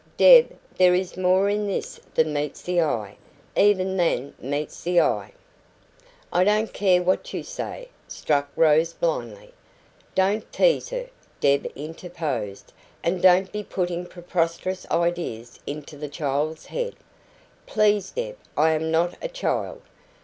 [0.17, 3.15] "Deb, there is more in this than meets the eye
[3.55, 5.31] even than meets the eye."
[6.33, 9.53] "I don't care what you say," struck Rose blindly.
[10.15, 11.07] "Don't tease her,"
[11.39, 12.73] Deb interposed.
[13.03, 16.95] "And don't be putting preposterous ideas into the child's head."
[17.67, 19.83] "Please, Deb, I am not a child."